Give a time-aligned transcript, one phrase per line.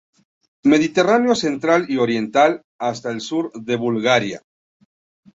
[0.63, 4.41] Mediterráneo central y oriental, hasta el sur de Bulgaria.